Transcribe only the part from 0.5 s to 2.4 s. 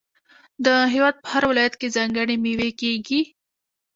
د هیواد په هر ولایت کې ځانګړې